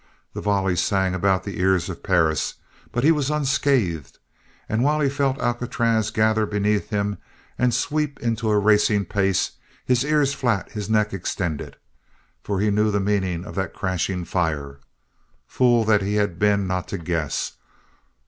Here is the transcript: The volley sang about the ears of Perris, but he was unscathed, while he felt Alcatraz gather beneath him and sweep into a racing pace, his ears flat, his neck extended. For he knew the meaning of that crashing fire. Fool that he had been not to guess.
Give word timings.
The 0.33 0.41
volley 0.41 0.75
sang 0.75 1.13
about 1.13 1.43
the 1.43 1.59
ears 1.59 1.87
of 1.87 2.01
Perris, 2.01 2.55
but 2.91 3.03
he 3.03 3.11
was 3.11 3.29
unscathed, 3.29 4.17
while 4.67 4.99
he 4.99 5.09
felt 5.09 5.39
Alcatraz 5.39 6.09
gather 6.09 6.47
beneath 6.47 6.89
him 6.89 7.19
and 7.55 7.71
sweep 7.71 8.19
into 8.19 8.49
a 8.49 8.57
racing 8.57 9.05
pace, 9.05 9.51
his 9.85 10.03
ears 10.03 10.33
flat, 10.33 10.71
his 10.71 10.89
neck 10.89 11.13
extended. 11.13 11.75
For 12.41 12.59
he 12.59 12.71
knew 12.71 12.89
the 12.89 12.99
meaning 12.99 13.45
of 13.45 13.53
that 13.53 13.75
crashing 13.75 14.25
fire. 14.25 14.79
Fool 15.45 15.83
that 15.85 16.01
he 16.01 16.15
had 16.15 16.39
been 16.39 16.65
not 16.65 16.87
to 16.87 16.97
guess. 16.97 17.53